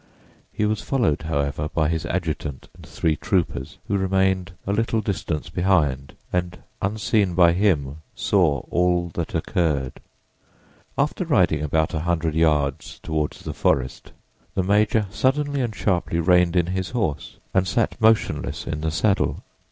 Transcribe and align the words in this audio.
He 0.51 0.65
was 0.65 0.81
followed, 0.81 1.21
however, 1.21 1.69
by 1.69 1.87
his 1.87 2.07
adjutant 2.07 2.69
and 2.73 2.83
three 2.83 3.15
troopers, 3.15 3.77
who 3.87 3.99
remained 3.99 4.53
a 4.65 4.73
little 4.73 4.99
distance 4.99 5.51
behind 5.51 6.15
and, 6.33 6.57
unseen 6.81 7.35
by 7.35 7.53
him, 7.53 7.97
saw 8.15 8.61
all 8.71 9.09
that 9.13 9.35
occurred. 9.35 9.99
After 10.97 11.23
riding 11.23 11.61
about 11.61 11.93
a 11.93 11.99
hundred 11.99 12.33
yards 12.33 12.99
toward 13.03 13.33
the 13.33 13.53
forest, 13.53 14.11
the 14.55 14.63
major 14.63 15.05
suddenly 15.11 15.61
and 15.61 15.75
sharply 15.75 16.19
reined 16.19 16.55
in 16.55 16.65
his 16.73 16.89
horse 16.89 17.37
and 17.53 17.67
sat 17.67 17.95
motionless 18.01 18.65
in 18.65 18.81
the 18.81 18.89
saddle. 18.89 19.43